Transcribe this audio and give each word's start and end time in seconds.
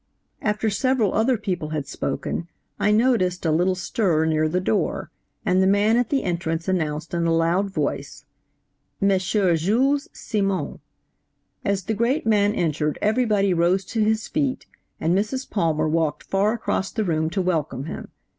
"After 0.41 0.71
several 0.71 1.13
other 1.13 1.37
people 1.37 1.69
had 1.69 1.85
spoken 1.85 2.47
I 2.79 2.89
noticed 2.89 3.45
a 3.45 3.51
little 3.51 3.75
stir 3.75 4.25
near 4.25 4.49
the 4.49 4.59
door, 4.59 5.11
and 5.45 5.61
the 5.61 5.67
man 5.67 5.95
at 5.95 6.09
the 6.09 6.23
entrance 6.23 6.67
announced 6.67 7.13
in 7.13 7.27
a 7.27 7.31
loud 7.31 7.69
voice–'M. 7.69 9.19
Jules 9.19 10.07
Simon.' 10.11 10.79
As 11.63 11.83
the 11.83 11.93
great 11.93 12.25
man 12.25 12.55
entered 12.55 12.97
every 12.99 13.25
body 13.25 13.53
rose 13.53 13.85
to 13.85 14.03
his 14.03 14.27
feet, 14.27 14.65
and 14.99 15.15
Mrs. 15.15 15.47
Palmer 15.47 15.87
walked 15.87 16.23
far 16.23 16.51
across 16.53 16.89
the 16.91 17.03
room 17.03 17.29
to 17.29 17.39
welcome 17.43 17.85
him. 17.85 18.09